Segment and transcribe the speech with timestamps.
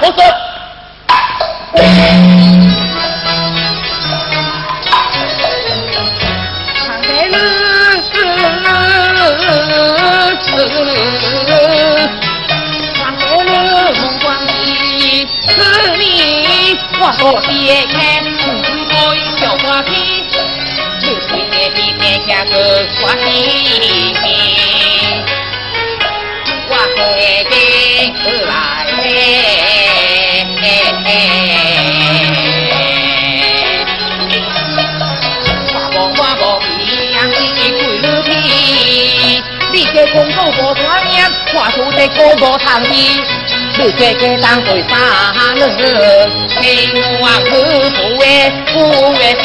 [0.00, 0.22] 何事？
[17.22, 17.98] 我爹看
[18.38, 18.96] 富贵多
[19.38, 19.90] 小花皮，
[21.02, 22.52] 六岁爹比天下个
[23.02, 24.14] 花皮，
[26.68, 26.98] 我回
[27.50, 27.52] 京
[28.46, 29.79] 来。
[39.72, 43.20] 你这公主无传言，画出这个无长意。
[43.78, 44.94] 你这个当对啥
[45.56, 45.60] 人？
[46.60, 46.62] 情
[47.20, 47.48] 王子
[47.94, 48.22] 不为
[48.72, 48.74] 不
[49.12, 49.44] 为父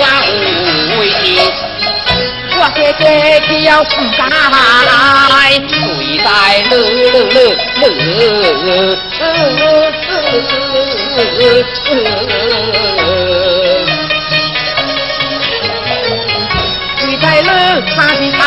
[0.00, 0.06] 王
[0.98, 1.36] 为的，
[2.56, 3.02] 我这个
[3.46, 4.18] 只要不在，
[5.68, 5.76] 罪
[6.24, 6.26] 在
[11.22, 11.24] 了。
[17.20, 17.50] 在了
[17.96, 18.40] 三的草，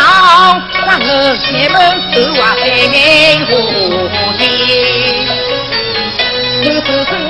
[0.86, 1.76] 上了铁门
[2.12, 2.66] 是瓦黑
[3.46, 3.50] 虎
[4.38, 4.44] 的，
[6.62, 7.12] 你是是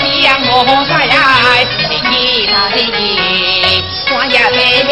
[0.00, 0.50] 将我
[0.88, 1.14] 在爱，
[2.10, 2.12] 你
[2.46, 2.76] 他的
[4.10, 4.34] 我也
[4.88, 4.90] 得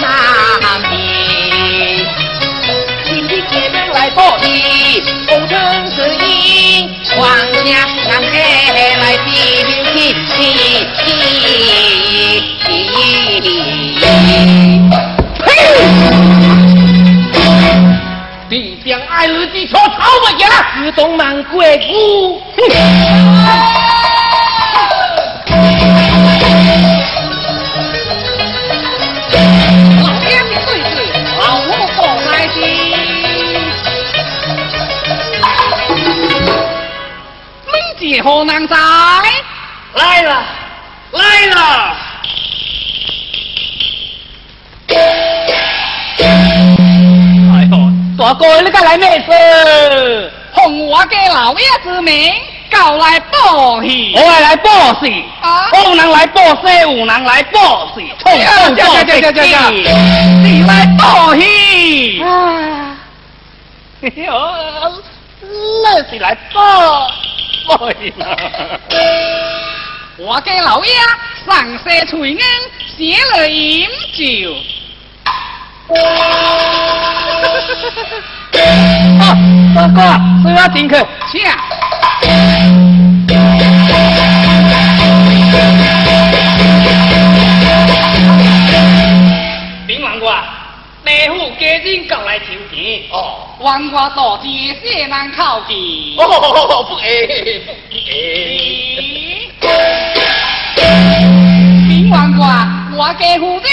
[0.00, 0.04] 难
[0.82, 0.94] 的，
[3.04, 5.85] 今天铁门来报你，功成
[6.36, 7.26] 之因，皇
[7.64, 8.34] 家让开
[9.00, 9.30] 来听
[9.96, 10.40] 听。
[18.48, 20.44] 你将爱儿的车抄回家，
[20.78, 22.42] 自动满鬼谷。
[38.26, 38.76] 门姐何难在？
[39.94, 40.42] 来了，
[41.12, 41.96] 来了。
[48.18, 50.32] 大哥，你该来咩事？
[50.54, 52.34] 奉我嘅老爷之命，
[52.70, 54.12] 告来报喜。
[54.16, 55.24] 我来来报喜。
[55.40, 55.70] 啊！
[55.84, 58.10] 有人来报喜，有人来报喜。
[58.18, 58.84] 冲冲冲！
[60.42, 62.20] 你来报喜。
[62.22, 62.26] 啊！
[64.02, 64.32] 哎呦，
[65.84, 67.08] 那是来报
[68.00, 68.26] 喜呢。
[70.18, 70.90] 我给老爷
[71.44, 72.40] 上色翠烟
[72.96, 74.54] 写了饮酒。
[79.20, 79.22] 啊，
[79.74, 80.00] 大哥，
[80.42, 82.95] 是要请客，请。
[93.66, 94.48] 哦，王官多谢
[94.80, 96.14] 谢难靠近。
[96.18, 97.04] 哦，不哎，
[97.66, 97.72] 不
[98.06, 98.08] 哎。
[101.88, 102.46] 禀王官，
[102.96, 103.64] 我家夫人。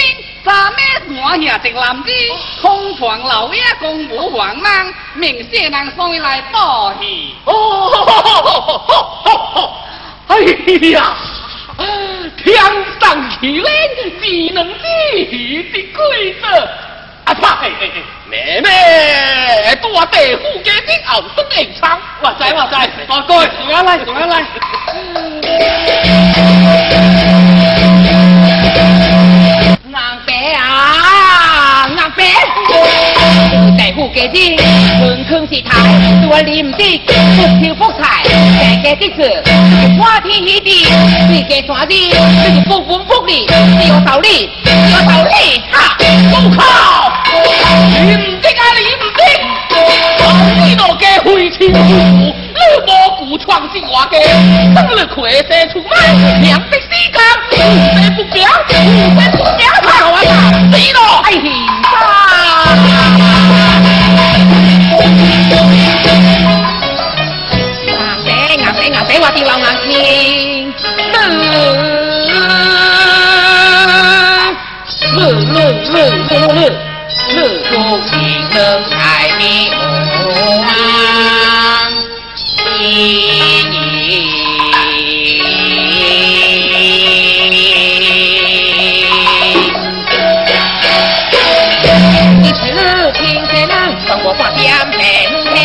[0.44, 0.82] 三妹
[1.16, 2.12] 山下一男子，
[2.62, 7.34] 空传老爷公务繁忙，明些人送来报喜。
[7.46, 7.94] 哦，
[10.28, 10.36] 哎
[10.90, 11.16] 呀，
[12.44, 12.56] 天
[13.00, 13.66] 上奇人，
[14.22, 16.48] 只能地的规则。
[17.26, 17.62] 阿爸，
[18.30, 18.70] 妹妹，
[19.76, 22.76] 多得富家的后生演唱，我知我知，
[23.08, 24.44] 大哥，坐下来，坐下来。
[33.78, 34.36] 大夫家子，
[35.00, 35.72] 门空是台，
[36.22, 37.12] 多林的，不
[37.62, 38.02] 挑福财，
[38.60, 39.20] 大家的事，
[40.00, 43.46] 花天喜地，世界山子，这是不分不离，
[43.88, 45.76] 有道理，有道理，哈，
[46.32, 46.60] 不靠，
[47.32, 48.18] 你唔得啊，你唔
[50.66, 54.16] 你那个灰青虎，你无故创新我家，
[54.76, 55.92] 等你快些出卖，
[56.42, 57.18] 两的世界，
[57.50, 58.38] 不得不表，
[58.68, 58.76] 不得
[59.32, 60.20] 不表，好啊，
[60.72, 61.40] 死咯，哎呀！
[69.16, 69.94] 我的老难听，
[75.14, 75.56] 日日
[75.94, 75.96] 日
[76.28, 76.62] 日日
[77.30, 77.36] 日
[77.70, 77.74] 不
[78.10, 78.12] 平
[78.52, 78.56] 能
[78.90, 78.92] 开
[79.38, 79.83] 明你
[94.64, 95.00] 帮我挂点平
[95.54, 95.56] 平。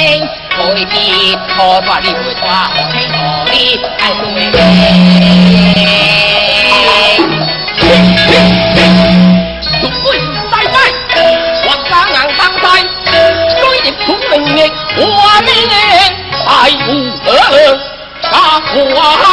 [0.59, 0.93] 可以的，
[1.55, 3.07] 可把你会抓，可以
[3.47, 3.57] 可以，
[4.01, 4.57] 爱是为谁？
[9.81, 10.77] 总归是在在，
[11.65, 12.67] 我刚硬当在，
[13.61, 14.07] 虽然聪
[14.53, 14.59] 明，
[14.97, 15.01] 我
[15.47, 15.49] 命
[16.47, 16.51] 爱
[16.89, 16.91] 无
[17.25, 17.27] 何。
[18.99, 19.25] 怀。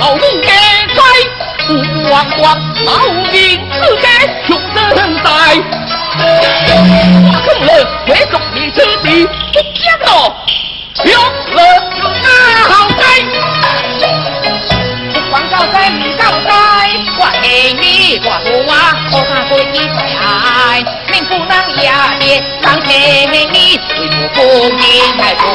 [0.00, 0.48] 老母家
[0.92, 0.98] 在，
[1.68, 1.70] 不
[2.10, 2.42] 忘光，
[2.84, 2.88] 老
[3.30, 3.34] 命
[3.72, 4.04] 自家
[4.44, 4.76] 穷生
[5.22, 5.28] 在。
[6.16, 6.22] 我
[7.44, 7.68] 看了，
[8.06, 10.08] 为国你子弟不讲了，
[11.04, 11.10] 有
[11.54, 11.58] 了
[11.90, 11.98] 就
[12.70, 13.02] 好该。
[15.30, 16.52] 广告在唔交代，
[17.18, 17.44] 我爱
[17.80, 17.84] 你，
[18.24, 18.36] 我好
[18.72, 18.74] 啊，
[19.12, 19.98] 我怕会记在，
[21.10, 21.52] 命不能
[21.82, 21.82] 也
[22.20, 22.22] 别
[22.62, 22.88] 伤天
[23.32, 24.38] 你，为我不
[24.78, 24.82] 应
[25.18, 25.54] 该不住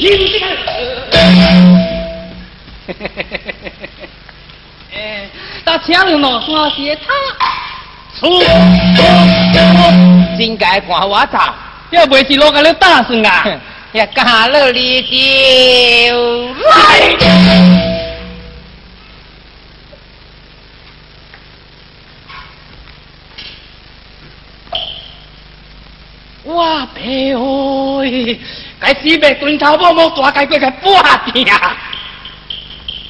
[0.00, 0.46] 你这个，
[4.94, 5.28] 哎，
[5.64, 6.16] 大枪喏，
[6.48, 7.06] 我是他，
[10.38, 11.54] 真该看我咋？
[11.90, 13.44] 要袂是落个咧打算啊？
[13.92, 15.08] 也干了你就
[16.54, 17.16] 来！
[26.44, 27.00] 我爸
[27.36, 28.04] 哦，
[28.88, 31.44] 该死白蹲头某某大概过个半天。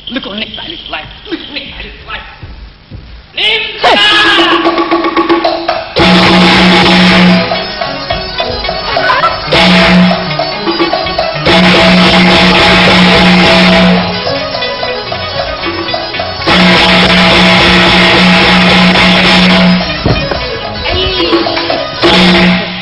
[0.08, 2.19] 你讲你来，你来，你来，你来，
[3.32, 3.42] 你
[3.80, 3.88] 来！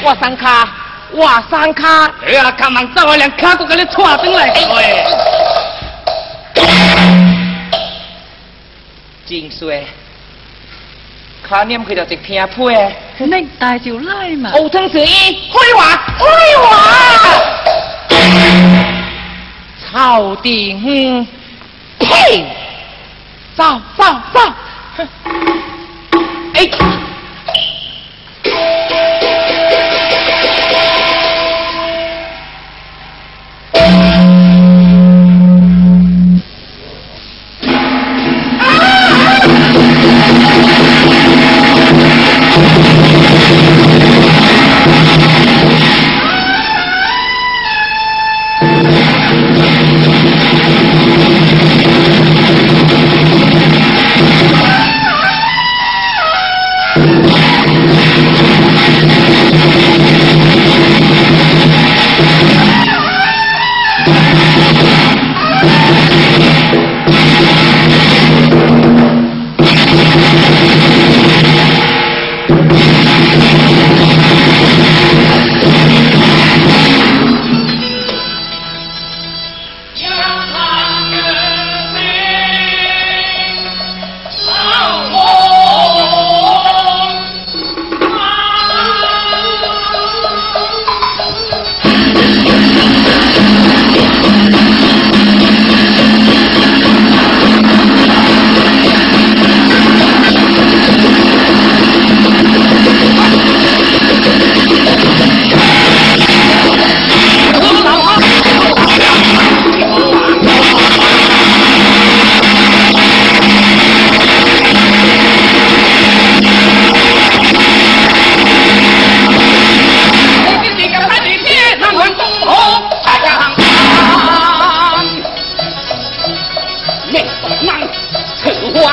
[0.02, 0.66] 我三卡，
[1.12, 4.49] 我三卡，哎呀，赶忙走啊，连卡都给你拖进来。
[4.49, 5.05] 哎，
[9.26, 9.87] 真衰，
[11.43, 12.93] 卡念开就一片皮的。
[13.19, 14.50] 你带就来嘛。
[14.53, 16.25] 后藤十一，开话，开
[16.61, 16.67] 话！
[19.91, 21.26] 草地哼，
[21.99, 22.44] 呸！
[23.56, 23.64] 走
[23.97, 24.05] 走
[24.35, 24.41] 走！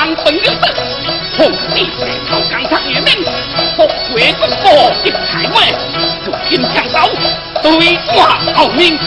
[0.04, 0.68] 乾坤有得，
[1.34, 3.24] 红地在朝纲上列明，
[3.74, 3.94] 国国
[4.38, 5.72] 国国一派外，
[6.26, 6.98] 如今江州
[7.62, 8.20] 对我
[8.54, 8.98] 傲名，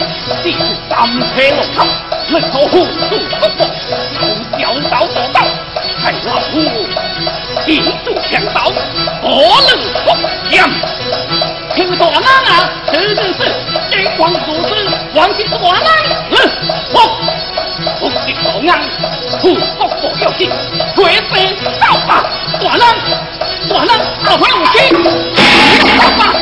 [0.42, 0.58] 即是
[0.90, 1.86] 三车六套，
[2.30, 3.64] 能够护住国国，
[4.18, 5.40] 不教导不道，
[6.02, 6.58] 太老虎
[7.64, 8.58] 进驻江州，
[9.22, 9.28] 何
[9.68, 10.10] 能不
[10.50, 10.68] 将？
[11.76, 13.54] 听说那啊，这就是
[13.88, 14.74] 金光所织，
[15.14, 15.80] 王金是我们，
[16.30, 16.36] 嗯，
[16.92, 16.98] 不，
[18.00, 18.76] 不敌同样，
[19.40, 20.50] 护国国要紧。
[21.08, 22.22] 为非造反，
[22.60, 22.84] 我呢，
[23.70, 23.92] 我呢，
[24.24, 25.04] 老朋友，我听你，
[25.96, 26.37] 造反。